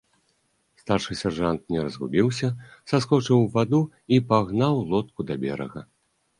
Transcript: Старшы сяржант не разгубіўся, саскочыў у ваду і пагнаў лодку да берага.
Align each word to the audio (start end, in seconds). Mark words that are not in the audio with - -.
Старшы 0.83 1.17
сяржант 1.19 1.61
не 1.75 1.83
разгубіўся, 1.89 2.49
саскочыў 2.93 3.37
у 3.45 3.47
ваду 3.59 3.83
і 4.17 4.23
пагнаў 4.33 4.85
лодку 4.91 5.19
да 5.33 5.41
берага. 5.49 5.89